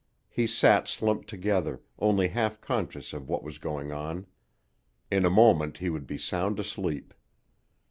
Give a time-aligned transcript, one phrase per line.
[0.31, 4.25] He sat slumped together, only half conscious of what was going on.
[5.11, 7.13] In a moment he would be sound asleep.